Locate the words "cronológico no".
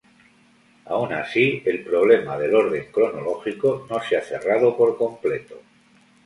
2.91-4.01